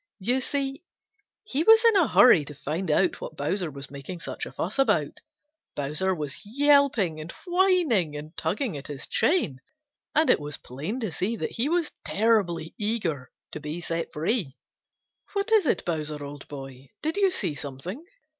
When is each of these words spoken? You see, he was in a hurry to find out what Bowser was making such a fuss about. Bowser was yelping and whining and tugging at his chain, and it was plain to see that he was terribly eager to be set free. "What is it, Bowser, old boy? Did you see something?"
You 0.17 0.41
see, 0.41 0.81
he 1.43 1.61
was 1.61 1.85
in 1.85 1.95
a 1.95 2.07
hurry 2.07 2.43
to 2.45 2.55
find 2.55 2.89
out 2.89 3.21
what 3.21 3.37
Bowser 3.37 3.69
was 3.69 3.91
making 3.91 4.19
such 4.19 4.47
a 4.47 4.51
fuss 4.51 4.79
about. 4.79 5.19
Bowser 5.75 6.15
was 6.15 6.43
yelping 6.43 7.19
and 7.21 7.31
whining 7.45 8.15
and 8.15 8.35
tugging 8.35 8.75
at 8.75 8.87
his 8.87 9.05
chain, 9.05 9.61
and 10.15 10.31
it 10.31 10.39
was 10.39 10.57
plain 10.57 10.99
to 11.01 11.11
see 11.11 11.35
that 11.35 11.51
he 11.51 11.69
was 11.69 11.91
terribly 12.03 12.73
eager 12.79 13.29
to 13.51 13.59
be 13.59 13.79
set 13.79 14.11
free. 14.11 14.57
"What 15.33 15.51
is 15.51 15.67
it, 15.67 15.85
Bowser, 15.85 16.25
old 16.25 16.47
boy? 16.47 16.89
Did 17.03 17.17
you 17.17 17.29
see 17.29 17.53
something?" 17.53 18.03